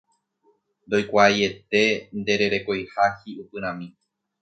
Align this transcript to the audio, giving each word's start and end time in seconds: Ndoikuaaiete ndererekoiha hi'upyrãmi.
Ndoikuaaiete 0.89 1.83
ndererekoiha 2.21 3.05
hi'upyrãmi. 3.21 3.93